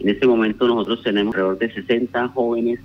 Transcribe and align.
En 0.00 0.08
este 0.08 0.26
momento 0.26 0.66
nosotros 0.66 1.02
tenemos 1.02 1.34
alrededor 1.34 1.58
de 1.58 1.72
60 1.72 2.28
jóvenes 2.28 2.80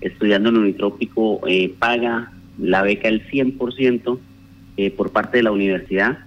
estudiando 0.00 0.48
en 0.50 0.58
Unitrópico, 0.58 1.40
eh, 1.46 1.74
paga 1.78 2.32
la 2.58 2.82
beca 2.82 3.08
el 3.08 3.26
100% 3.28 4.18
eh, 4.76 4.90
por 4.92 5.10
parte 5.10 5.38
de 5.38 5.42
la 5.42 5.52
universidad 5.52 6.20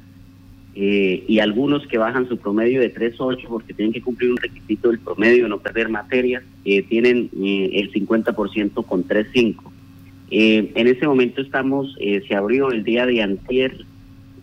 eh, 0.76 1.24
y 1.28 1.40
algunos 1.40 1.88
que 1.88 1.98
bajan 1.98 2.28
su 2.28 2.38
promedio 2.38 2.82
de 2.82 2.94
3.8 2.94 3.48
porque 3.48 3.74
tienen 3.74 3.94
que 3.94 4.02
cumplir 4.02 4.32
un 4.32 4.38
requisito 4.38 4.90
del 4.90 5.00
promedio, 5.00 5.48
no 5.48 5.60
perder 5.60 5.90
materias, 5.90 6.44
tienen 6.64 7.30
el 7.34 7.92
50% 7.92 8.86
con 8.86 9.08
3.5. 9.08 9.56
en 10.30 10.88
este 10.88 11.08
momento 11.08 11.42
estamos, 11.42 11.96
se 12.28 12.36
abrió 12.36 12.72
el 12.72 12.84
día 12.84 13.06
de 13.06 13.22
antier 13.22 13.86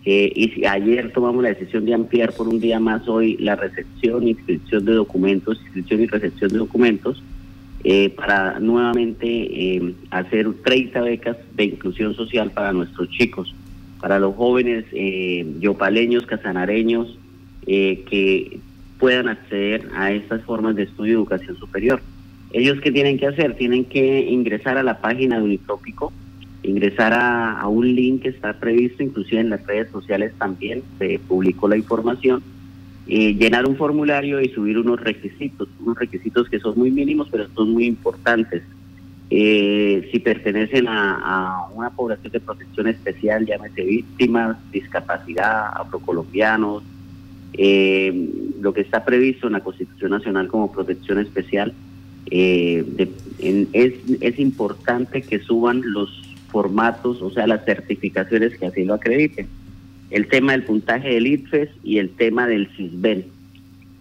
y 0.03 0.65
ayer 0.65 1.11
tomamos 1.13 1.43
la 1.43 1.49
decisión 1.49 1.85
de 1.85 1.93
ampliar 1.93 2.33
por 2.33 2.47
un 2.47 2.59
día 2.59 2.79
más 2.79 3.07
hoy 3.07 3.37
la 3.37 3.55
recepción, 3.55 4.27
inscripción 4.27 4.83
de 4.85 4.93
documentos, 4.93 5.59
inscripción 5.61 6.01
y 6.01 6.07
recepción 6.07 6.51
de 6.51 6.57
documentos 6.57 7.21
eh, 7.83 8.09
para 8.11 8.59
nuevamente 8.59 9.25
eh, 9.27 9.95
hacer 10.11 10.53
30 10.63 11.01
becas 11.01 11.37
de 11.55 11.65
inclusión 11.65 12.13
social 12.13 12.51
para 12.51 12.73
nuestros 12.73 13.09
chicos, 13.09 13.55
para 13.99 14.19
los 14.19 14.35
jóvenes 14.35 14.85
eh, 14.91 15.45
yopaleños, 15.59 16.27
casanareños, 16.27 17.17
eh, 17.65 18.03
que 18.07 18.59
puedan 18.99 19.29
acceder 19.29 19.89
a 19.95 20.11
estas 20.11 20.43
formas 20.43 20.75
de 20.75 20.83
estudio 20.83 21.13
y 21.13 21.15
educación 21.15 21.57
superior. 21.57 22.01
Ellos 22.53 22.79
qué 22.81 22.91
tienen 22.91 23.17
que 23.17 23.27
hacer? 23.27 23.55
Tienen 23.55 23.85
que 23.85 24.29
ingresar 24.29 24.77
a 24.77 24.83
la 24.83 25.01
página 25.01 25.37
de 25.37 25.43
Unitópico, 25.43 26.13
ingresar 26.63 27.13
a, 27.13 27.67
un 27.67 27.95
link 27.95 28.23
que 28.23 28.29
está 28.29 28.53
previsto, 28.53 29.03
inclusive 29.03 29.41
en 29.41 29.49
las 29.49 29.65
redes 29.65 29.89
sociales 29.91 30.33
también 30.37 30.83
se 30.99 31.19
publicó 31.27 31.67
la 31.67 31.77
información, 31.77 32.43
eh, 33.07 33.33
llenar 33.33 33.67
un 33.67 33.75
formulario 33.75 34.41
y 34.41 34.49
subir 34.49 34.77
unos 34.77 34.99
requisitos, 34.99 35.67
unos 35.79 35.97
requisitos 35.97 36.49
que 36.49 36.59
son 36.59 36.77
muy 36.77 36.91
mínimos, 36.91 37.27
pero 37.31 37.47
son 37.55 37.71
muy 37.71 37.85
importantes. 37.85 38.63
Eh, 39.29 40.09
si 40.11 40.19
pertenecen 40.19 40.87
a, 40.87 41.67
una 41.73 41.89
población 41.89 42.31
de 42.31 42.39
protección 42.41 42.87
especial, 42.87 43.45
llámese 43.45 43.83
víctimas, 43.83 44.57
discapacidad, 44.71 45.67
afrocolombianos, 45.73 46.83
eh, 47.53 48.29
lo 48.61 48.73
que 48.73 48.81
está 48.81 49.03
previsto 49.03 49.47
en 49.47 49.53
la 49.53 49.61
Constitución 49.61 50.11
Nacional 50.11 50.47
como 50.47 50.71
protección 50.71 51.19
especial, 51.19 51.73
es, 52.29 52.85
es 53.41 54.39
importante 54.39 55.21
que 55.21 55.39
suban 55.39 55.81
los 55.83 56.30
formatos, 56.51 57.21
o 57.21 57.31
sea, 57.31 57.47
las 57.47 57.65
certificaciones 57.65 58.57
que 58.57 58.67
así 58.67 58.83
lo 58.85 58.95
acrediten 58.95 59.47
el 60.11 60.27
tema 60.27 60.51
del 60.51 60.63
puntaje 60.63 61.09
del 61.09 61.25
ITFES 61.25 61.69
y 61.83 61.97
el 61.97 62.09
tema 62.09 62.45
del 62.45 62.67
CISBEN. 62.75 63.25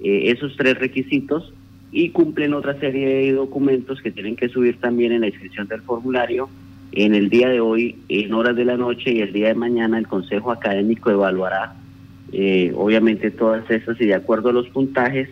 Eh, 0.00 0.30
esos 0.30 0.56
tres 0.56 0.78
requisitos 0.78 1.52
y 1.92 2.10
cumplen 2.10 2.52
otra 2.52 2.78
serie 2.78 3.06
de 3.06 3.32
documentos 3.32 4.00
que 4.02 4.10
tienen 4.10 4.36
que 4.36 4.48
subir 4.48 4.78
también 4.78 5.12
en 5.12 5.22
la 5.22 5.28
inscripción 5.28 5.68
del 5.68 5.82
formulario. 5.82 6.48
En 6.92 7.14
el 7.14 7.30
día 7.30 7.48
de 7.48 7.60
hoy, 7.60 7.96
en 8.08 8.34
horas 8.34 8.56
de 8.56 8.64
la 8.64 8.76
noche 8.76 9.12
y 9.12 9.20
el 9.20 9.32
día 9.32 9.48
de 9.48 9.54
mañana, 9.54 9.98
el 9.98 10.08
Consejo 10.08 10.50
Académico 10.50 11.10
evaluará 11.10 11.74
eh, 12.32 12.72
obviamente 12.76 13.30
todas 13.30 13.68
esas 13.70 14.00
y 14.00 14.06
de 14.06 14.14
acuerdo 14.14 14.50
a 14.50 14.52
los 14.52 14.68
puntajes 14.68 15.28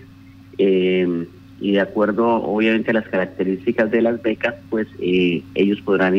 eh, 0.59 1.27
y 1.61 1.73
de 1.73 1.81
acuerdo 1.81 2.29
obviamente 2.29 2.93
a 2.93 2.95
las 2.95 3.09
características 3.09 3.91
de 3.91 4.03
las 4.03 4.23
becas, 4.23 4.55
pues 4.71 4.87
ellos 5.01 5.81
podrán 5.81 6.15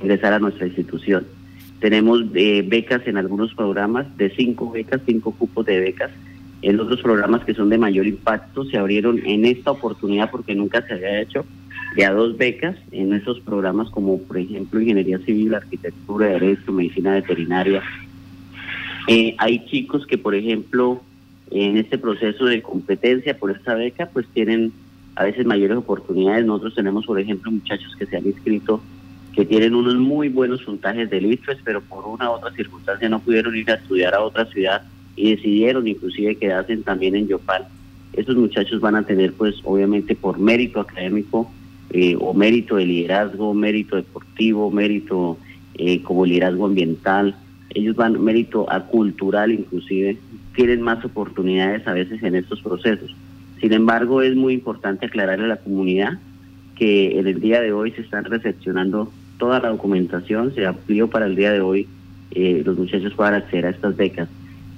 ingresar 0.00 0.32
a 0.32 0.38
nuestra 0.38 0.66
institución. 0.66 1.26
Tenemos 1.80 2.22
eh, 2.34 2.62
becas 2.66 3.06
en 3.06 3.16
algunos 3.16 3.54
programas, 3.54 4.06
de 4.16 4.30
cinco 4.30 4.70
becas, 4.70 5.00
cinco 5.06 5.32
cupos 5.32 5.64
de 5.66 5.80
becas. 5.80 6.10
En 6.62 6.78
otros 6.78 7.00
programas 7.00 7.44
que 7.44 7.54
son 7.54 7.70
de 7.70 7.78
mayor 7.78 8.06
impacto 8.06 8.64
se 8.64 8.76
abrieron 8.76 9.20
en 9.24 9.46
esta 9.46 9.70
oportunidad 9.70 10.30
porque 10.30 10.54
nunca 10.54 10.86
se 10.86 10.92
había 10.92 11.22
hecho 11.22 11.46
ya 11.96 12.12
dos 12.12 12.36
becas 12.36 12.76
en 12.92 13.12
esos 13.14 13.40
programas 13.40 13.88
como 13.90 14.18
por 14.20 14.38
ejemplo 14.38 14.80
ingeniería 14.80 15.18
civil, 15.20 15.54
arquitectura, 15.54 16.26
derecho, 16.26 16.70
medicina 16.70 17.14
veterinaria. 17.14 17.82
Eh, 19.08 19.34
hay 19.38 19.64
chicos 19.66 20.06
que 20.06 20.18
por 20.18 20.34
ejemplo 20.34 21.00
en 21.50 21.78
este 21.78 21.96
proceso 21.98 22.44
de 22.44 22.62
competencia 22.62 23.36
por 23.36 23.50
esta 23.50 23.74
beca 23.74 24.10
pues 24.12 24.26
tienen 24.28 24.72
a 25.16 25.24
veces 25.24 25.46
mayores 25.46 25.78
oportunidades. 25.78 26.44
Nosotros 26.44 26.74
tenemos 26.74 27.06
por 27.06 27.18
ejemplo 27.18 27.50
muchachos 27.50 27.96
que 27.98 28.06
se 28.06 28.18
han 28.18 28.26
inscrito 28.26 28.82
que 29.34 29.44
tienen 29.44 29.74
unos 29.74 29.96
muy 29.96 30.28
buenos 30.28 30.62
puntajes 30.62 31.08
de 31.08 31.18
IFES, 31.18 31.58
pero 31.64 31.80
por 31.80 32.06
una 32.06 32.30
u 32.30 32.34
otra 32.34 32.52
circunstancia 32.52 33.08
no 33.08 33.20
pudieron 33.20 33.56
ir 33.56 33.70
a 33.70 33.74
estudiar 33.74 34.14
a 34.14 34.22
otra 34.22 34.46
ciudad 34.46 34.82
y 35.16 35.34
decidieron 35.36 35.86
inclusive 35.86 36.36
quedarse 36.36 36.76
también 36.78 37.14
en 37.14 37.28
Yopal. 37.28 37.66
Esos 38.12 38.36
muchachos 38.36 38.80
van 38.80 38.96
a 38.96 39.04
tener, 39.04 39.32
pues, 39.34 39.56
obviamente 39.64 40.16
por 40.16 40.38
mérito 40.38 40.80
académico 40.80 41.50
eh, 41.90 42.16
o 42.18 42.34
mérito 42.34 42.76
de 42.76 42.86
liderazgo, 42.86 43.54
mérito 43.54 43.96
deportivo, 43.96 44.70
mérito 44.70 45.38
eh, 45.74 46.02
como 46.02 46.26
liderazgo 46.26 46.66
ambiental, 46.66 47.36
ellos 47.74 47.96
van 47.96 48.22
mérito 48.22 48.70
a 48.70 48.80
cultural 48.86 49.52
inclusive, 49.52 50.18
tienen 50.54 50.82
más 50.82 51.04
oportunidades 51.04 51.86
a 51.86 51.92
veces 51.92 52.22
en 52.22 52.34
estos 52.34 52.60
procesos. 52.60 53.14
Sin 53.60 53.72
embargo, 53.72 54.22
es 54.22 54.34
muy 54.34 54.54
importante 54.54 55.06
aclararle 55.06 55.44
a 55.44 55.48
la 55.48 55.56
comunidad 55.56 56.18
que 56.76 57.18
en 57.18 57.26
el 57.26 57.40
día 57.40 57.60
de 57.60 57.72
hoy 57.72 57.92
se 57.92 58.00
están 58.00 58.24
recepcionando 58.24 59.12
toda 59.40 59.58
la 59.58 59.70
documentación, 59.70 60.54
se 60.54 60.64
amplió 60.64 61.08
para 61.08 61.26
el 61.26 61.34
día 61.34 61.50
de 61.50 61.62
hoy, 61.62 61.88
eh, 62.30 62.62
los 62.64 62.78
muchachos 62.78 63.12
puedan 63.14 63.34
acceder 63.34 63.66
a 63.66 63.70
estas 63.70 63.96
becas. 63.96 64.28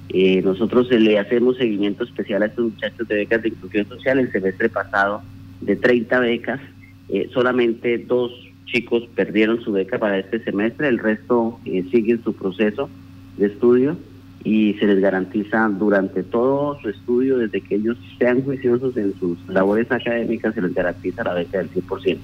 Eh, 0.09 0.41
nosotros 0.41 0.89
le 0.89 1.19
hacemos 1.19 1.57
seguimiento 1.57 2.03
especial 2.03 2.41
a 2.41 2.45
estos 2.47 2.71
muchachos 2.71 3.07
de 3.07 3.15
becas 3.15 3.43
de 3.43 3.49
inclusión 3.49 3.87
social. 3.87 4.19
El 4.19 4.31
semestre 4.31 4.69
pasado, 4.69 5.21
de 5.61 5.75
30 5.75 6.19
becas, 6.19 6.61
eh, 7.09 7.29
solamente 7.33 7.97
dos 7.99 8.31
chicos 8.65 9.03
perdieron 9.13 9.61
su 9.61 9.73
beca 9.73 9.99
para 9.99 10.17
este 10.17 10.43
semestre, 10.43 10.87
el 10.87 10.97
resto 10.97 11.59
siguen 11.91 12.23
su 12.23 12.33
proceso 12.33 12.89
de 13.37 13.47
estudio 13.47 13.97
y 14.43 14.73
se 14.79 14.87
les 14.87 14.99
garantiza 14.99 15.69
durante 15.69 16.23
todo 16.23 16.79
su 16.81 16.89
estudio, 16.89 17.37
desde 17.37 17.61
que 17.61 17.75
ellos 17.75 17.97
sean 18.17 18.41
juiciosos 18.41 18.97
en 18.97 19.13
sus 19.19 19.37
labores 19.47 19.91
académicas, 19.91 20.55
se 20.55 20.61
les 20.61 20.73
garantiza 20.73 21.23
la 21.23 21.33
beca 21.33 21.59
del 21.59 21.69
100%. 21.69 22.17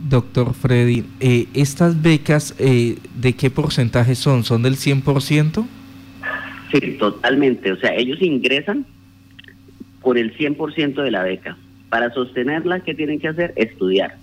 Doctor 0.00 0.54
Freddy, 0.54 1.04
eh, 1.20 1.46
¿estas 1.54 2.00
becas 2.02 2.54
eh, 2.58 2.96
de 3.14 3.32
qué 3.34 3.50
porcentaje 3.50 4.14
son? 4.14 4.44
¿Son 4.44 4.62
del 4.62 4.74
100%? 4.76 5.66
Sí, 6.72 6.80
totalmente. 6.98 7.72
O 7.72 7.76
sea, 7.76 7.94
ellos 7.94 8.20
ingresan 8.20 8.86
por 10.00 10.18
el 10.18 10.36
100% 10.36 11.02
de 11.02 11.10
la 11.10 11.22
beca. 11.22 11.56
Para 11.88 12.12
sostenerla, 12.12 12.80
¿qué 12.80 12.94
tienen 12.94 13.18
que 13.18 13.28
hacer? 13.28 13.52
Estudiar. 13.56 14.16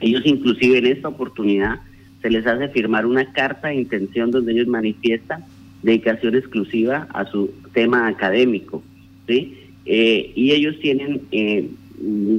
Ellos 0.00 0.22
inclusive 0.24 0.78
en 0.78 0.86
esta 0.86 1.08
oportunidad 1.08 1.80
se 2.22 2.30
les 2.30 2.46
hace 2.46 2.68
firmar 2.68 3.04
una 3.04 3.32
carta 3.32 3.68
de 3.68 3.76
intención 3.76 4.30
donde 4.30 4.52
ellos 4.52 4.68
manifiestan 4.68 5.44
dedicación 5.82 6.34
exclusiva 6.36 7.08
a 7.12 7.24
su 7.26 7.52
tema 7.72 8.06
académico. 8.06 8.82
¿sí? 9.26 9.56
Eh, 9.84 10.32
y 10.34 10.52
ellos 10.52 10.78
tienen 10.80 11.20
Mm, 11.30 11.66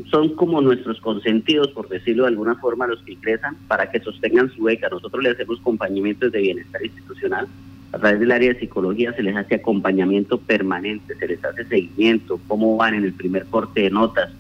son 0.10 0.36
como 0.36 0.62
nuestros 0.62 1.00
consentidos, 1.02 1.70
por 1.70 1.90
decirlo 1.90 2.24
de 2.24 2.30
alguna 2.30 2.56
forma, 2.56 2.88
los 2.88 3.02
que 3.04 3.14
ingresan 3.14 3.58
para 3.68 3.92
que 3.92 4.00
sostengan 4.00 4.50
su 4.52 4.64
beca. 4.64 4.90
Nosotros 4.90 5.24
le 5.24 5.32
hacemos 5.32 5.60
acompañamientos 5.60 6.32
de 6.32 6.40
bienestar 6.40 6.84
institucional. 6.84 7.48
A 7.92 7.98
través 7.98 8.20
del 8.20 8.32
área 8.32 8.54
de 8.54 8.60
psicología 8.60 9.14
se 9.14 9.24
les 9.24 9.36
hace 9.36 9.56
acompañamiento 9.56 10.38
permanente, 10.40 11.16
se 11.16 11.28
les 11.28 11.44
hace 11.44 11.66
seguimiento, 11.66 12.40
cómo 12.48 12.78
van 12.78 12.94
en 12.94 13.04
el 13.04 13.14
primer 13.14 13.46
corte 13.46 13.82
de 13.82 13.90
notas, 13.90 14.32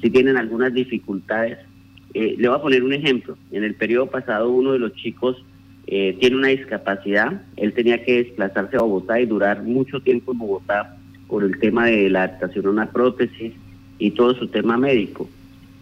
si 0.00 0.10
tienen 0.10 0.36
algunas 0.36 0.72
dificultades. 0.72 1.58
Eh, 2.14 2.36
le 2.38 2.48
voy 2.48 2.56
a 2.56 2.62
poner 2.62 2.82
un 2.82 2.94
ejemplo. 2.94 3.36
En 3.52 3.62
el 3.62 3.74
periodo 3.74 4.06
pasado 4.06 4.50
uno 4.50 4.72
de 4.72 4.78
los 4.78 4.94
chicos 4.94 5.44
eh, 5.86 6.16
tiene 6.18 6.36
una 6.36 6.48
discapacidad, 6.48 7.42
él 7.56 7.74
tenía 7.74 8.02
que 8.02 8.24
desplazarse 8.24 8.76
a 8.76 8.80
Bogotá 8.80 9.20
y 9.20 9.26
durar 9.26 9.62
mucho 9.62 10.00
tiempo 10.00 10.32
en 10.32 10.38
Bogotá 10.38 10.96
por 11.28 11.44
el 11.44 11.58
tema 11.58 11.86
de 11.86 12.08
la 12.08 12.24
adaptación 12.24 12.66
a 12.66 12.70
una 12.70 12.90
prótesis 12.90 13.52
y 13.98 14.12
todo 14.12 14.34
su 14.34 14.48
tema 14.48 14.76
médico. 14.76 15.28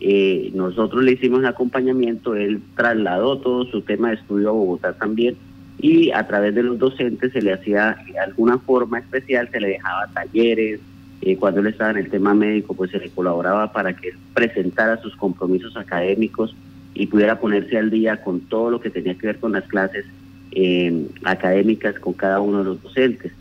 Eh, 0.00 0.50
nosotros 0.54 1.04
le 1.04 1.12
hicimos 1.12 1.44
acompañamiento, 1.44 2.34
él 2.34 2.60
trasladó 2.76 3.38
todo 3.38 3.64
su 3.66 3.82
tema 3.82 4.08
de 4.08 4.16
estudio 4.16 4.48
a 4.48 4.52
Bogotá 4.52 4.94
también 4.94 5.36
y 5.78 6.10
a 6.10 6.26
través 6.26 6.54
de 6.54 6.62
los 6.64 6.78
docentes 6.78 7.32
se 7.32 7.40
le 7.40 7.52
hacía 7.52 7.96
de 8.06 8.18
alguna 8.18 8.58
forma 8.58 8.98
especial, 8.98 9.48
se 9.50 9.60
le 9.60 9.68
dejaba 9.68 10.08
talleres, 10.08 10.80
eh, 11.20 11.36
cuando 11.36 11.60
él 11.60 11.68
estaba 11.68 11.92
en 11.92 11.98
el 11.98 12.10
tema 12.10 12.34
médico 12.34 12.74
pues 12.74 12.90
se 12.90 12.98
le 12.98 13.10
colaboraba 13.10 13.72
para 13.72 13.94
que 13.94 14.10
presentara 14.34 15.00
sus 15.00 15.14
compromisos 15.14 15.76
académicos 15.76 16.54
y 16.94 17.06
pudiera 17.06 17.38
ponerse 17.38 17.78
al 17.78 17.90
día 17.90 18.20
con 18.22 18.40
todo 18.40 18.70
lo 18.70 18.80
que 18.80 18.90
tenía 18.90 19.14
que 19.14 19.28
ver 19.28 19.38
con 19.38 19.52
las 19.52 19.64
clases 19.68 20.04
eh, 20.50 21.06
académicas 21.22 21.98
con 22.00 22.12
cada 22.12 22.40
uno 22.40 22.58
de 22.58 22.64
los 22.64 22.82
docentes. 22.82 23.32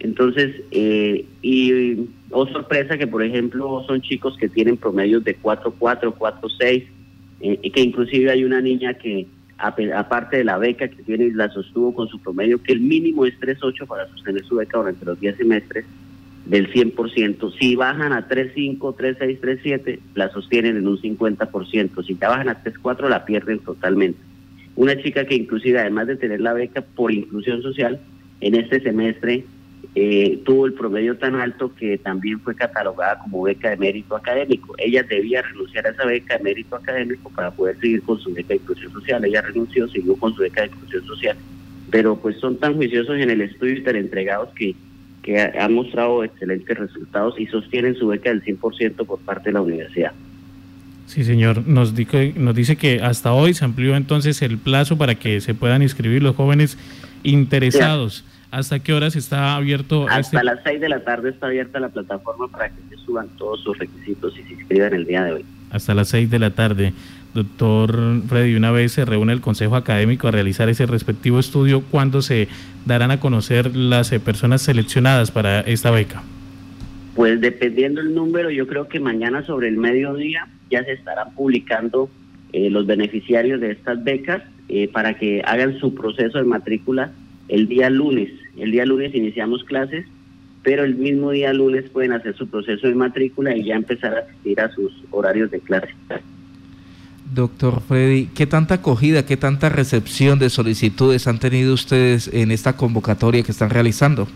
Entonces, 0.00 0.54
eh, 0.72 1.24
y 1.42 2.08
oh 2.30 2.46
sorpresa 2.46 2.98
que 2.98 3.06
por 3.06 3.22
ejemplo 3.22 3.84
son 3.86 4.02
chicos 4.02 4.36
que 4.38 4.48
tienen 4.48 4.76
promedios 4.76 5.24
de 5.24 5.38
4.4, 5.38 6.14
4.6, 6.14 6.86
eh, 7.40 7.70
que 7.70 7.80
inclusive 7.80 8.30
hay 8.30 8.44
una 8.44 8.60
niña 8.60 8.94
que 8.94 9.26
aparte 9.58 10.36
de 10.36 10.44
la 10.44 10.58
beca 10.58 10.88
que 10.88 11.02
tiene 11.02 11.30
la 11.32 11.48
sostuvo 11.48 11.94
con 11.94 12.08
su 12.08 12.18
promedio, 12.20 12.62
que 12.62 12.72
el 12.72 12.80
mínimo 12.80 13.24
es 13.24 13.38
3.8 13.40 13.86
para 13.86 14.06
sostener 14.08 14.44
su 14.44 14.56
beca 14.56 14.78
durante 14.78 15.04
los 15.04 15.18
10 15.18 15.36
semestres, 15.38 15.86
del 16.44 16.72
100%. 16.72 17.58
Si 17.58 17.74
bajan 17.74 18.12
a 18.12 18.28
3.5, 18.28 18.78
3.6, 18.78 19.40
3.7, 19.40 19.98
la 20.14 20.28
sostienen 20.30 20.76
en 20.76 20.86
un 20.86 20.98
50%. 20.98 22.06
Si 22.06 22.16
ya 22.16 22.28
bajan 22.28 22.48
a 22.48 22.62
3.4, 22.62 23.08
la 23.08 23.24
pierden 23.24 23.58
totalmente. 23.60 24.18
Una 24.76 25.00
chica 25.02 25.24
que 25.24 25.34
inclusive, 25.34 25.80
además 25.80 26.06
de 26.06 26.16
tener 26.16 26.40
la 26.40 26.52
beca 26.52 26.82
por 26.82 27.10
inclusión 27.10 27.62
social, 27.62 27.98
en 28.40 28.54
este 28.54 28.80
semestre 28.80 29.44
eh, 29.94 30.40
tuvo 30.44 30.66
el 30.66 30.74
promedio 30.74 31.16
tan 31.16 31.34
alto 31.36 31.74
que 31.74 31.98
también 31.98 32.40
fue 32.40 32.54
catalogada 32.54 33.18
como 33.18 33.42
beca 33.42 33.70
de 33.70 33.76
mérito 33.76 34.16
académico. 34.16 34.74
Ella 34.78 35.02
debía 35.02 35.42
renunciar 35.42 35.86
a 35.86 35.90
esa 35.90 36.04
beca 36.04 36.36
de 36.36 36.44
mérito 36.44 36.76
académico 36.76 37.30
para 37.30 37.50
poder 37.50 37.78
seguir 37.78 38.02
con 38.02 38.18
su 38.18 38.32
beca 38.32 38.48
de 38.48 38.56
inclusión 38.56 38.92
social. 38.92 39.24
Ella 39.24 39.42
renunció, 39.42 39.88
siguió 39.88 40.16
con 40.16 40.34
su 40.34 40.42
beca 40.42 40.62
de 40.62 40.68
inclusión 40.68 41.04
social. 41.06 41.36
Pero 41.90 42.16
pues 42.16 42.36
son 42.38 42.58
tan 42.58 42.74
juiciosos 42.74 43.16
en 43.16 43.30
el 43.30 43.40
estudio 43.40 43.76
y 43.76 43.82
tan 43.82 43.96
entregados 43.96 44.50
que 44.54 44.74
que 45.26 45.40
han 45.40 45.74
mostrado 45.74 46.22
excelentes 46.22 46.78
resultados 46.78 47.34
y 47.38 47.46
sostienen 47.46 47.96
su 47.96 48.06
beca 48.06 48.30
del 48.30 48.44
100% 48.44 49.04
por 49.04 49.18
parte 49.18 49.48
de 49.48 49.54
la 49.54 49.60
universidad. 49.60 50.12
Sí, 51.06 51.24
señor. 51.24 51.66
Nos, 51.66 51.92
nos 52.36 52.54
dice 52.54 52.76
que 52.76 53.00
hasta 53.02 53.32
hoy 53.32 53.52
se 53.52 53.64
amplió 53.64 53.96
entonces 53.96 54.40
el 54.42 54.56
plazo 54.56 54.96
para 54.96 55.16
que 55.16 55.40
se 55.40 55.52
puedan 55.52 55.82
inscribir 55.82 56.22
los 56.22 56.36
jóvenes 56.36 56.78
interesados. 57.24 58.24
¿Hasta 58.56 58.78
qué 58.78 58.94
horas 58.94 59.14
está 59.16 59.54
abierto? 59.54 60.06
Hasta 60.08 60.38
este 60.38 60.44
las 60.44 60.60
6 60.64 60.80
de 60.80 60.88
la 60.88 61.00
tarde 61.00 61.28
está 61.28 61.48
abierta 61.48 61.78
la 61.78 61.90
plataforma 61.90 62.48
para 62.48 62.70
que 62.70 62.80
se 62.88 62.96
suban 63.04 63.28
todos 63.36 63.60
sus 63.60 63.76
requisitos 63.78 64.34
y 64.38 64.42
se 64.44 64.54
inscriban 64.54 64.94
el 64.94 65.04
día 65.04 65.24
de 65.24 65.32
hoy. 65.32 65.44
Hasta 65.70 65.94
las 65.94 66.08
6 66.08 66.30
de 66.30 66.38
la 66.38 66.48
tarde. 66.52 66.94
Doctor 67.34 68.22
Freddy, 68.26 68.54
una 68.54 68.70
vez 68.70 68.92
se 68.92 69.04
reúne 69.04 69.34
el 69.34 69.42
Consejo 69.42 69.76
Académico 69.76 70.28
a 70.28 70.30
realizar 70.30 70.70
ese 70.70 70.86
respectivo 70.86 71.38
estudio, 71.38 71.82
¿cuándo 71.82 72.22
se 72.22 72.48
darán 72.86 73.10
a 73.10 73.20
conocer 73.20 73.76
las 73.76 74.10
eh, 74.12 74.20
personas 74.20 74.62
seleccionadas 74.62 75.30
para 75.30 75.60
esta 75.60 75.90
beca? 75.90 76.22
Pues 77.14 77.38
dependiendo 77.42 78.00
el 78.00 78.14
número, 78.14 78.48
yo 78.48 78.66
creo 78.66 78.88
que 78.88 79.00
mañana 79.00 79.44
sobre 79.44 79.68
el 79.68 79.76
mediodía 79.76 80.48
ya 80.70 80.82
se 80.82 80.92
estarán 80.92 81.34
publicando 81.34 82.08
eh, 82.54 82.70
los 82.70 82.86
beneficiarios 82.86 83.60
de 83.60 83.72
estas 83.72 84.02
becas 84.02 84.42
eh, 84.70 84.88
para 84.88 85.12
que 85.18 85.42
hagan 85.44 85.78
su 85.78 85.94
proceso 85.94 86.38
de 86.38 86.44
matrícula 86.44 87.10
el 87.48 87.68
día 87.68 87.90
lunes. 87.90 88.30
El 88.56 88.72
día 88.72 88.86
lunes 88.86 89.14
iniciamos 89.14 89.64
clases, 89.64 90.06
pero 90.62 90.84
el 90.84 90.96
mismo 90.96 91.30
día 91.30 91.52
lunes 91.52 91.88
pueden 91.90 92.12
hacer 92.12 92.34
su 92.36 92.48
proceso 92.48 92.86
de 92.88 92.94
matrícula 92.94 93.56
y 93.56 93.64
ya 93.64 93.76
empezar 93.76 94.16
a 94.16 94.20
asistir 94.20 94.60
a 94.60 94.70
sus 94.72 94.92
horarios 95.10 95.50
de 95.50 95.60
clase. 95.60 95.94
Doctor 97.34 97.80
Freddy, 97.82 98.26
¿qué 98.34 98.46
tanta 98.46 98.74
acogida, 98.76 99.26
qué 99.26 99.36
tanta 99.36 99.68
recepción 99.68 100.38
de 100.38 100.48
solicitudes 100.48 101.26
han 101.26 101.38
tenido 101.38 101.74
ustedes 101.74 102.28
en 102.32 102.50
esta 102.50 102.76
convocatoria 102.76 103.42
que 103.42 103.52
están 103.52 103.70
realizando? 103.70 104.28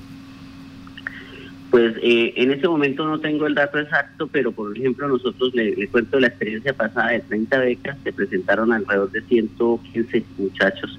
Pues 1.71 1.95
eh, 2.03 2.33
en 2.37 2.51
este 2.51 2.67
momento 2.67 3.07
no 3.07 3.21
tengo 3.21 3.47
el 3.47 3.55
dato 3.55 3.79
exacto, 3.79 4.27
pero 4.27 4.51
por 4.51 4.77
ejemplo 4.77 5.07
nosotros 5.07 5.55
le, 5.55 5.87
cuento 5.89 6.19
la 6.19 6.27
experiencia 6.27 6.73
pasada 6.73 7.11
de 7.11 7.21
30 7.21 7.59
becas, 7.59 7.97
se 8.03 8.13
presentaron 8.13 8.73
alrededor 8.73 9.11
de 9.13 9.23
115 9.23 10.25
muchachos, 10.39 10.99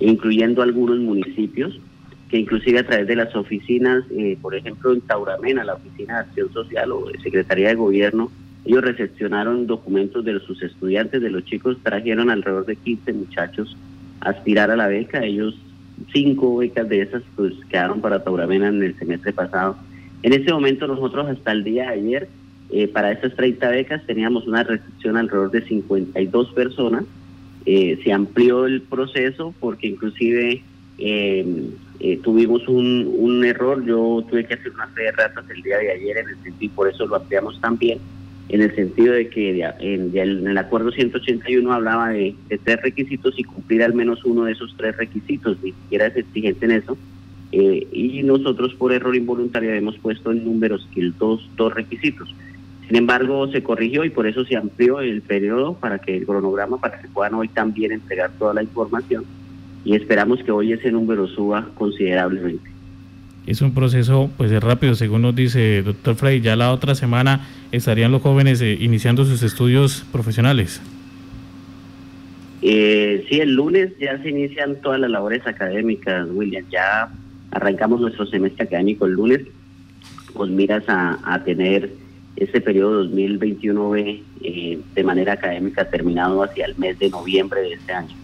incluyendo 0.00 0.60
algunos 0.60 0.98
municipios, 0.98 1.80
que 2.28 2.38
inclusive 2.38 2.80
a 2.80 2.86
través 2.86 3.06
de 3.06 3.16
las 3.16 3.34
oficinas, 3.34 4.04
eh, 4.10 4.36
por 4.40 4.54
ejemplo 4.54 4.92
en 4.92 5.00
Tauramena, 5.00 5.64
la 5.64 5.74
Oficina 5.74 6.14
de 6.14 6.20
Acción 6.20 6.52
Social 6.52 6.92
o 6.92 7.06
de 7.10 7.18
Secretaría 7.20 7.68
de 7.68 7.74
Gobierno, 7.74 8.30
ellos 8.64 8.82
recepcionaron 8.82 9.66
documentos 9.66 10.24
de 10.24 10.38
sus 10.40 10.62
estudiantes, 10.62 11.22
de 11.22 11.30
los 11.30 11.44
chicos, 11.44 11.78
trajeron 11.82 12.28
alrededor 12.28 12.66
de 12.66 12.76
15 12.76 13.12
muchachos 13.14 13.74
a 14.20 14.30
aspirar 14.30 14.70
a 14.70 14.76
la 14.76 14.88
beca. 14.88 15.24
Ellos, 15.24 15.56
cinco 16.12 16.58
becas 16.58 16.86
de 16.86 17.00
esas, 17.00 17.22
pues 17.34 17.54
quedaron 17.70 18.02
para 18.02 18.22
Tauramena 18.22 18.68
en 18.68 18.82
el 18.82 18.98
semestre 18.98 19.32
pasado. 19.32 19.76
En 20.22 20.34
ese 20.34 20.52
momento 20.52 20.86
nosotros 20.86 21.28
hasta 21.28 21.52
el 21.52 21.64
día 21.64 21.84
de 21.84 21.94
ayer, 21.94 22.28
eh, 22.70 22.88
para 22.88 23.12
esas 23.12 23.34
30 23.34 23.70
becas, 23.70 24.04
teníamos 24.04 24.46
una 24.46 24.64
recepción 24.64 25.16
alrededor 25.16 25.50
de 25.50 25.62
52 25.62 26.50
personas. 26.50 27.04
Eh, 27.64 27.98
se 28.04 28.12
amplió 28.12 28.66
el 28.66 28.82
proceso 28.82 29.54
porque 29.60 29.86
inclusive 29.86 30.62
tuvimos 32.22 32.66
un, 32.68 33.12
un, 33.18 33.44
error. 33.44 33.84
Yo 33.84 34.24
tuve 34.28 34.46
que 34.46 34.54
hacer 34.54 34.72
una 34.72 34.86
fe 34.88 35.02
de 35.02 35.12
ratas 35.12 35.44
el 35.50 35.62
día 35.62 35.78
de 35.78 35.92
ayer 35.92 36.18
en 36.18 36.28
el 36.28 36.34
sentido 36.42 36.56
y 36.60 36.68
por 36.68 36.88
eso 36.88 37.06
lo 37.06 37.16
ampliamos 37.16 37.60
también 37.60 37.98
en 38.48 38.62
el 38.62 38.74
sentido 38.74 39.12
de 39.12 39.28
que 39.28 39.62
en, 39.80 40.16
el 40.16 40.58
acuerdo 40.58 40.90
181 40.90 41.70
hablaba 41.72 42.10
de, 42.10 42.34
tres 42.64 42.80
requisitos 42.82 43.34
y 43.38 43.44
cumplir 43.44 43.82
al 43.82 43.94
menos 43.94 44.24
uno 44.24 44.44
de 44.44 44.52
esos 44.52 44.74
tres 44.76 44.96
requisitos, 44.96 45.58
ni 45.62 45.72
siquiera 45.72 46.06
es 46.06 46.16
exigente 46.16 46.64
en 46.64 46.72
eso. 46.72 46.96
Eh, 47.52 47.86
y 47.92 48.22
nosotros 48.22 48.74
por 48.74 48.92
error 48.92 49.16
involuntario 49.16 49.72
hemos 49.72 49.96
puesto 49.98 50.32
en 50.32 50.44
números 50.44 50.86
que 50.94 51.00
el 51.00 51.16
dos, 51.16 51.48
dos 51.56 51.74
requisitos. 51.74 52.34
Sin 52.86 52.96
embargo, 52.96 53.48
se 53.48 53.62
corrigió 53.62 54.04
y 54.04 54.10
por 54.10 54.26
eso 54.26 54.44
se 54.44 54.56
amplió 54.56 55.00
el 55.00 55.20
periodo 55.20 55.74
para 55.74 55.98
que 55.98 56.16
el 56.16 56.24
cronograma, 56.24 56.78
para 56.78 57.00
que 57.00 57.08
puedan 57.08 57.34
hoy 57.34 57.48
también 57.48 57.92
entregar 57.92 58.30
toda 58.38 58.54
la 58.54 58.62
información 58.62 59.24
y 59.84 59.94
esperamos 59.94 60.42
que 60.42 60.50
hoy 60.50 60.72
ese 60.72 60.90
número 60.90 61.26
suba 61.28 61.68
considerablemente 61.74 62.78
es 63.48 63.62
un 63.62 63.72
proceso 63.72 64.30
pues 64.36 64.52
rápido, 64.62 64.94
según 64.94 65.22
nos 65.22 65.34
dice 65.34 65.78
el 65.78 65.84
doctor 65.84 66.16
Frey. 66.16 66.42
Ya 66.42 66.54
la 66.54 66.70
otra 66.70 66.94
semana 66.94 67.48
estarían 67.72 68.12
los 68.12 68.20
jóvenes 68.20 68.60
eh, 68.60 68.76
iniciando 68.78 69.24
sus 69.24 69.42
estudios 69.42 70.04
profesionales. 70.12 70.82
Eh, 72.60 73.24
sí, 73.26 73.40
el 73.40 73.54
lunes 73.54 73.92
ya 73.98 74.22
se 74.22 74.28
inician 74.28 74.76
todas 74.82 75.00
las 75.00 75.10
labores 75.10 75.46
académicas, 75.46 76.28
William. 76.30 76.66
Ya 76.70 77.08
arrancamos 77.50 78.02
nuestro 78.02 78.26
semestre 78.26 78.64
académico 78.64 79.06
el 79.06 79.12
lunes, 79.12 79.40
pues 80.34 80.50
miras 80.50 80.84
a, 80.86 81.42
tener 81.46 81.90
este 82.36 82.60
periodo 82.60 83.02
2021B 83.06 84.20
eh, 84.42 84.78
de 84.94 85.04
manera 85.04 85.32
académica 85.32 85.88
terminado 85.88 86.42
hacia 86.42 86.66
el 86.66 86.76
mes 86.76 86.98
de 86.98 87.08
noviembre 87.08 87.62
de 87.62 87.72
este 87.72 87.94
año. 87.94 88.14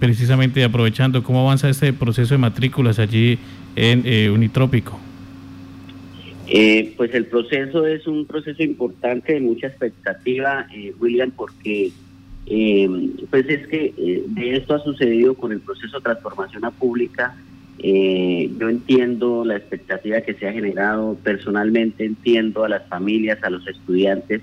Precisamente 0.00 0.64
aprovechando, 0.64 1.22
¿cómo 1.22 1.42
avanza 1.42 1.68
este 1.68 1.92
proceso 1.92 2.32
de 2.32 2.38
matrículas 2.38 2.98
allí 2.98 3.38
en 3.76 4.02
eh, 4.06 4.30
Unitrópico? 4.30 4.98
Eh, 6.48 6.94
pues 6.96 7.14
el 7.14 7.26
proceso 7.26 7.86
es 7.86 8.06
un 8.06 8.24
proceso 8.24 8.62
importante 8.62 9.34
de 9.34 9.40
mucha 9.40 9.66
expectativa, 9.66 10.66
eh, 10.74 10.94
William, 10.98 11.30
porque 11.30 11.92
pues 13.30 13.48
es 13.48 13.68
que 13.68 14.24
de 14.26 14.56
esto 14.56 14.74
ha 14.74 14.82
sucedido 14.82 15.34
con 15.34 15.52
el 15.52 15.60
proceso 15.60 15.98
de 15.98 16.02
transformación 16.02 16.64
a 16.64 16.72
pública. 16.72 17.36
yo 17.78 18.68
entiendo 18.68 19.44
la 19.44 19.56
expectativa 19.56 20.20
que 20.22 20.34
se 20.34 20.48
ha 20.48 20.52
generado, 20.52 21.16
personalmente 21.22 22.04
entiendo 22.04 22.64
a 22.64 22.68
las 22.68 22.88
familias, 22.88 23.38
a 23.44 23.50
los 23.50 23.64
estudiantes, 23.68 24.42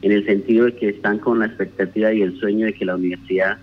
en 0.00 0.12
el 0.12 0.24
sentido 0.24 0.64
de 0.64 0.76
que 0.76 0.88
están 0.88 1.18
con 1.18 1.40
la 1.40 1.46
expectativa 1.46 2.10
y 2.14 2.22
el 2.22 2.38
sueño 2.38 2.64
de 2.64 2.72
que 2.72 2.86
la 2.86 2.94
universidad 2.94 3.58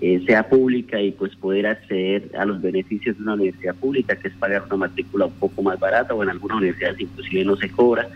eh, 0.00 0.22
sea 0.26 0.48
pública 0.48 1.00
y 1.00 1.12
pues 1.12 1.36
poder 1.36 1.66
acceder 1.66 2.30
a 2.36 2.44
los 2.44 2.60
beneficios 2.60 3.16
de 3.16 3.22
una 3.22 3.34
universidad 3.34 3.74
pública, 3.76 4.16
que 4.16 4.28
es 4.28 4.34
pagar 4.34 4.64
una 4.66 4.76
matrícula 4.76 5.26
un 5.26 5.32
poco 5.34 5.62
más 5.62 5.78
barata 5.78 6.14
o 6.14 6.22
en 6.22 6.30
algunas 6.30 6.58
universidades 6.58 7.00
inclusive 7.00 7.44
no 7.44 7.56
se 7.56 7.70
cobra. 7.70 8.08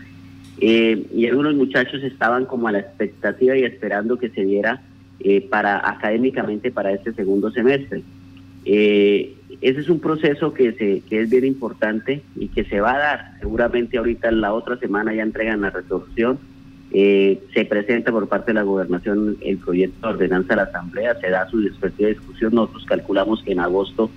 Eh, 0.59 1.05
y 1.15 1.25
algunos 1.27 1.55
muchachos 1.55 2.03
estaban 2.03 2.45
como 2.45 2.67
a 2.67 2.73
la 2.73 2.79
expectativa 2.79 3.55
y 3.57 3.63
esperando 3.63 4.17
que 4.17 4.29
se 4.29 4.43
diera 4.43 4.81
eh, 5.21 5.39
para 5.49 5.89
académicamente 5.89 6.69
para 6.69 6.91
este 6.91 7.13
segundo 7.13 7.49
semestre. 7.51 8.03
ese 8.65 9.39
es 9.61 9.89
un 9.89 10.01
proceso 10.01 10.53
que, 10.53 10.73
se, 10.73 11.01
que 11.09 11.21
es 11.21 11.29
bien 11.29 11.45
importante 11.45 12.21
y 12.35 12.49
que 12.49 12.65
se 12.65 12.81
va 12.81 12.95
a 12.95 12.99
dar. 12.99 13.31
Seguramente 13.39 13.97
ahorita 13.97 14.31
la 14.31 14.53
otra 14.53 14.77
semana 14.77 15.13
ya 15.13 15.23
entregan 15.23 15.61
la 15.61 15.69
resolución 15.69 16.39
eh, 16.91 17.39
se 17.53 17.65
presenta 17.65 18.11
por 18.11 18.27
parte 18.27 18.47
de 18.47 18.55
la 18.55 18.63
gobernación 18.63 19.37
el 19.41 19.57
proyecto 19.57 20.07
de 20.07 20.13
ordenanza 20.13 20.53
a 20.53 20.57
la 20.57 20.63
Asamblea, 20.63 21.19
se 21.19 21.29
da 21.29 21.49
su 21.49 21.61
respectiva 21.61 22.09
discusión. 22.09 22.55
Nosotros 22.55 22.85
calculamos 22.85 23.43
que 23.43 23.51
en 23.51 23.59
agosto 23.59 24.09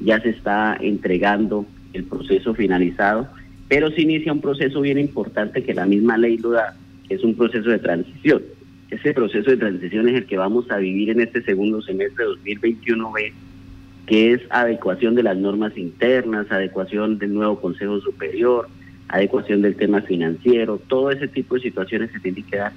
ya 0.00 0.20
se 0.20 0.30
está 0.30 0.76
entregando 0.80 1.64
el 1.92 2.04
proceso 2.04 2.54
finalizado, 2.54 3.28
pero 3.68 3.90
se 3.90 4.02
inicia 4.02 4.32
un 4.32 4.40
proceso 4.40 4.80
bien 4.80 4.98
importante 4.98 5.62
que 5.62 5.74
la 5.74 5.86
misma 5.86 6.18
ley 6.18 6.38
lo 6.38 6.50
da, 6.50 6.76
que 7.08 7.14
es 7.14 7.24
un 7.24 7.34
proceso 7.34 7.70
de 7.70 7.78
transición. 7.78 8.42
Ese 8.90 9.12
proceso 9.12 9.50
de 9.50 9.56
transición 9.56 10.08
es 10.08 10.16
el 10.16 10.26
que 10.26 10.38
vamos 10.38 10.70
a 10.70 10.78
vivir 10.78 11.10
en 11.10 11.20
este 11.20 11.42
segundo 11.42 11.82
semestre 11.82 12.24
de 12.24 12.30
2021 12.30 13.12
que 14.06 14.32
es 14.32 14.40
adecuación 14.48 15.14
de 15.14 15.22
las 15.22 15.36
normas 15.36 15.76
internas, 15.76 16.50
adecuación 16.50 17.18
del 17.18 17.34
nuevo 17.34 17.60
Consejo 17.60 18.00
Superior, 18.00 18.66
adecuación 19.08 19.62
del 19.62 19.76
tema 19.76 20.02
financiero, 20.02 20.80
todo 20.86 21.10
ese 21.10 21.28
tipo 21.28 21.54
de 21.54 21.62
situaciones 21.62 22.10
se 22.12 22.20
tienen 22.20 22.44
que 22.44 22.56
dar 22.56 22.72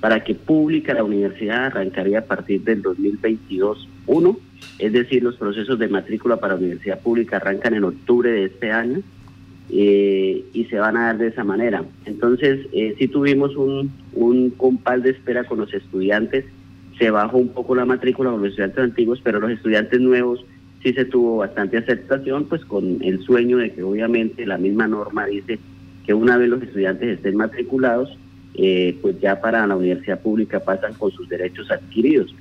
para 0.00 0.22
que 0.22 0.34
pública 0.34 0.94
la 0.94 1.04
universidad 1.04 1.66
arrancaría 1.66 2.20
a 2.20 2.24
partir 2.24 2.62
del 2.62 2.82
2022-1, 2.82 4.38
es 4.78 4.92
decir, 4.92 5.22
los 5.22 5.36
procesos 5.36 5.78
de 5.78 5.88
matrícula 5.88 6.36
para 6.36 6.56
universidad 6.56 7.00
pública 7.00 7.36
arrancan 7.36 7.74
en 7.74 7.84
octubre 7.84 8.30
de 8.30 8.44
este 8.44 8.70
año 8.70 9.00
eh, 9.70 10.44
y 10.52 10.64
se 10.66 10.78
van 10.78 10.96
a 10.96 11.06
dar 11.06 11.18
de 11.18 11.28
esa 11.28 11.44
manera. 11.44 11.84
Entonces, 12.04 12.66
eh, 12.72 12.94
sí 12.98 13.08
tuvimos 13.08 13.56
un, 13.56 13.90
un 14.12 14.50
compás 14.50 15.02
de 15.02 15.10
espera 15.10 15.44
con 15.44 15.58
los 15.58 15.72
estudiantes, 15.72 16.44
se 16.98 17.10
bajó 17.10 17.38
un 17.38 17.48
poco 17.48 17.74
la 17.74 17.84
matrícula 17.84 18.30
con 18.30 18.42
los 18.42 18.50
estudiantes 18.50 18.84
antiguos, 18.84 19.20
pero 19.22 19.40
los 19.40 19.50
estudiantes 19.50 20.00
nuevos 20.00 20.44
sí 20.82 20.92
se 20.92 21.04
tuvo 21.04 21.38
bastante 21.38 21.78
aceptación, 21.78 22.44
pues 22.44 22.64
con 22.64 23.02
el 23.02 23.20
sueño 23.24 23.56
de 23.58 23.72
que 23.72 23.82
obviamente 23.82 24.46
la 24.46 24.58
misma 24.58 24.86
norma 24.86 25.26
dice 25.26 25.58
que 26.06 26.14
una 26.14 26.36
vez 26.36 26.48
los 26.48 26.62
estudiantes 26.62 27.08
estén 27.08 27.36
matriculados, 27.36 28.16
eh, 28.54 28.96
pues 29.02 29.20
ya 29.20 29.40
para 29.40 29.66
la 29.66 29.76
universidad 29.76 30.20
pública 30.20 30.60
pasan 30.60 30.94
con 30.94 31.10
sus 31.10 31.28
derechos 31.28 31.70
adquiridos. 31.70 32.34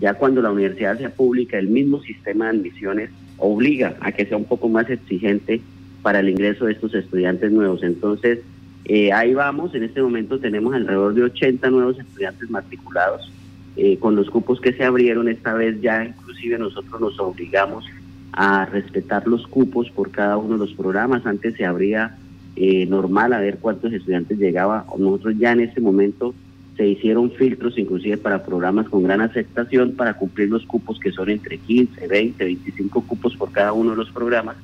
Ya 0.00 0.14
cuando 0.14 0.42
la 0.42 0.50
universidad 0.50 0.98
sea 0.98 1.10
pública, 1.10 1.58
el 1.58 1.68
mismo 1.68 2.02
sistema 2.02 2.46
de 2.46 2.58
admisiones 2.58 3.10
obliga 3.38 3.96
a 4.00 4.12
que 4.12 4.26
sea 4.26 4.36
un 4.36 4.44
poco 4.44 4.68
más 4.68 4.90
exigente 4.90 5.60
para 6.02 6.20
el 6.20 6.28
ingreso 6.28 6.66
de 6.66 6.72
estos 6.72 6.94
estudiantes 6.94 7.52
nuevos. 7.52 7.82
Entonces, 7.82 8.40
eh, 8.84 9.12
ahí 9.12 9.34
vamos, 9.34 9.74
en 9.74 9.84
este 9.84 10.02
momento 10.02 10.38
tenemos 10.38 10.74
alrededor 10.74 11.14
de 11.14 11.22
80 11.24 11.70
nuevos 11.70 11.98
estudiantes 11.98 12.50
matriculados. 12.50 13.30
Eh, 13.76 13.98
con 13.98 14.16
los 14.16 14.28
cupos 14.28 14.60
que 14.60 14.72
se 14.74 14.84
abrieron 14.84 15.28
esta 15.28 15.54
vez 15.54 15.80
ya 15.80 16.04
inclusive 16.04 16.58
nosotros 16.58 17.00
nos 17.00 17.18
obligamos 17.18 17.86
a 18.32 18.66
respetar 18.66 19.26
los 19.26 19.46
cupos 19.46 19.88
por 19.90 20.10
cada 20.10 20.36
uno 20.36 20.54
de 20.54 20.66
los 20.66 20.74
programas. 20.74 21.24
Antes 21.24 21.54
se 21.54 21.64
abría 21.64 22.18
eh, 22.56 22.86
normal 22.86 23.32
a 23.32 23.40
ver 23.40 23.58
cuántos 23.58 23.92
estudiantes 23.92 24.38
llegaba. 24.38 24.84
Nosotros 24.98 25.34
ya 25.38 25.52
en 25.52 25.60
este 25.60 25.80
momento 25.80 26.34
se 26.76 26.86
hicieron 26.86 27.30
filtros 27.30 27.78
inclusive 27.78 28.16
para 28.16 28.44
programas 28.44 28.88
con 28.88 29.02
gran 29.02 29.20
aceptación 29.20 29.92
para 29.92 30.14
cumplir 30.14 30.48
los 30.48 30.64
cupos 30.64 30.98
que 30.98 31.12
son 31.12 31.30
entre 31.30 31.58
15, 31.58 32.06
20, 32.06 32.44
25 32.44 33.02
cupos 33.02 33.36
por 33.36 33.52
cada 33.52 33.72
uno 33.72 33.90
de 33.90 33.96
los 33.96 34.10
programas 34.10 34.56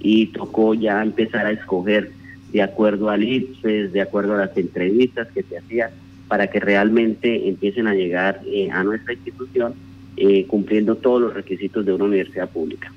y 0.00 0.26
tocó 0.26 0.74
ya 0.74 1.02
empezar 1.02 1.46
a 1.46 1.52
escoger 1.52 2.10
de 2.52 2.62
acuerdo 2.62 3.08
al 3.08 3.22
IPSES, 3.22 3.92
de 3.92 4.00
acuerdo 4.00 4.34
a 4.34 4.38
las 4.38 4.56
entrevistas 4.56 5.28
que 5.32 5.42
se 5.42 5.58
hacían 5.58 5.90
para 6.28 6.48
que 6.48 6.60
realmente 6.60 7.48
empiecen 7.48 7.86
a 7.86 7.94
llegar 7.94 8.40
eh, 8.46 8.70
a 8.70 8.82
nuestra 8.82 9.12
institución 9.14 9.74
eh, 10.16 10.46
cumpliendo 10.46 10.96
todos 10.96 11.20
los 11.20 11.34
requisitos 11.34 11.84
de 11.84 11.92
una 11.92 12.04
universidad 12.04 12.48
pública. 12.48 12.92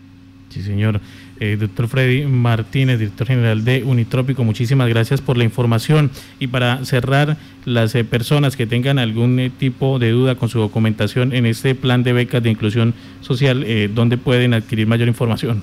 Sí, 0.56 0.62
señor. 0.62 1.02
Eh, 1.42 1.58
doctor 1.60 1.90
Freddy 1.90 2.26
Martínez, 2.26 2.98
director 2.98 3.28
general 3.28 3.66
de 3.66 3.84
Unitrópico, 3.84 4.46
muchísimas 4.46 4.88
gracias 4.88 5.20
por 5.20 5.36
la 5.36 5.44
información. 5.44 6.12
Y 6.40 6.48
para 6.48 6.86
cerrar, 6.86 7.36
las 7.66 7.94
eh, 7.94 8.06
personas 8.06 8.56
que 8.56 8.66
tengan 8.66 8.98
algún 8.98 9.38
eh, 9.38 9.50
tipo 9.50 10.00
de 10.00 10.12
duda 10.12 10.36
con 10.36 10.48
su 10.48 10.60
documentación 10.60 11.34
en 11.34 11.46
este 11.46 11.76
plan 11.76 12.04
de 12.04 12.14
becas 12.14 12.42
de 12.42 12.52
inclusión 12.52 12.94
social, 13.20 13.66
¿dónde 13.94 14.18
pueden 14.18 14.54
adquirir 14.54 14.88
mayor 14.88 15.10
información? 15.10 15.62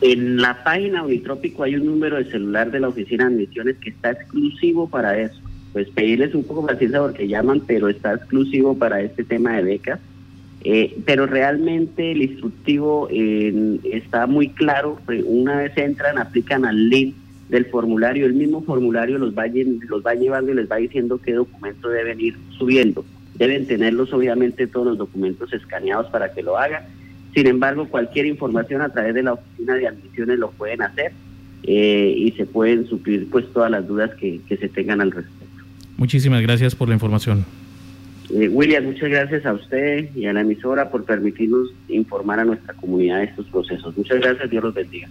En 0.00 0.40
la 0.40 0.64
página 0.64 1.02
Unitrópico 1.02 1.64
hay 1.64 1.74
un 1.74 1.84
número 1.84 2.16
de 2.16 2.24
celular 2.30 2.70
de 2.70 2.80
la 2.80 2.88
oficina 2.88 3.28
de 3.28 3.34
admisiones 3.34 3.76
que 3.76 3.90
está 3.90 4.12
exclusivo 4.12 4.88
para 4.88 5.20
eso. 5.20 5.38
Pues 5.74 5.90
pedirles 5.90 6.34
un 6.34 6.44
poco 6.44 6.66
paciencia 6.66 7.00
porque 7.00 7.28
llaman, 7.28 7.60
pero 7.66 7.90
está 7.90 8.14
exclusivo 8.14 8.74
para 8.78 9.02
este 9.02 9.24
tema 9.24 9.56
de 9.56 9.62
becas 9.62 10.00
eh, 10.62 10.98
pero 11.06 11.26
realmente 11.26 12.12
el 12.12 12.22
instructivo 12.22 13.08
está 13.10 14.26
muy 14.26 14.50
claro. 14.50 14.98
Una 15.24 15.56
vez 15.56 15.76
entran, 15.76 16.18
aplican 16.18 16.64
al 16.64 16.88
link 16.88 17.14
del 17.48 17.66
formulario, 17.66 18.26
el 18.26 18.34
mismo 18.34 18.62
formulario 18.62 19.18
los 19.18 19.36
va, 19.36 19.44
los 19.46 20.06
va 20.06 20.14
llevando 20.14 20.52
y 20.52 20.54
les 20.54 20.70
va 20.70 20.76
diciendo 20.76 21.18
qué 21.18 21.32
documento 21.32 21.88
deben 21.88 22.20
ir 22.20 22.36
subiendo. 22.56 23.04
Deben 23.34 23.66
tenerlos 23.66 24.12
obviamente 24.12 24.66
todos 24.66 24.86
los 24.86 24.98
documentos 24.98 25.52
escaneados 25.52 26.06
para 26.08 26.32
que 26.32 26.42
lo 26.42 26.58
hagan. 26.58 26.84
Sin 27.34 27.46
embargo, 27.46 27.88
cualquier 27.88 28.26
información 28.26 28.82
a 28.82 28.90
través 28.90 29.14
de 29.14 29.22
la 29.22 29.34
oficina 29.34 29.74
de 29.74 29.88
admisiones 29.88 30.38
lo 30.38 30.50
pueden 30.50 30.82
hacer 30.82 31.12
eh, 31.62 32.14
y 32.16 32.32
se 32.32 32.44
pueden 32.44 32.86
suplir 32.86 33.28
pues 33.30 33.46
todas 33.52 33.70
las 33.70 33.86
dudas 33.86 34.10
que 34.16 34.40
se 34.48 34.68
tengan 34.68 35.00
al 35.00 35.10
respecto. 35.10 35.64
Muchísimas 35.96 36.42
gracias 36.42 36.74
por 36.74 36.88
la 36.88 36.94
información. 36.94 37.44
Eh, 38.32 38.48
William, 38.48 38.84
muchas 38.84 39.10
gracias 39.10 39.44
a 39.44 39.52
usted 39.52 40.08
y 40.14 40.26
a 40.26 40.32
la 40.32 40.42
emisora 40.42 40.90
por 40.90 41.04
permitirnos 41.04 41.74
informar 41.88 42.38
a 42.38 42.44
nuestra 42.44 42.74
comunidad 42.74 43.18
de 43.18 43.24
estos 43.24 43.46
procesos. 43.46 43.96
Muchas 43.96 44.20
gracias, 44.20 44.48
Dios 44.48 44.64
los 44.64 44.74
bendiga. 44.74 45.08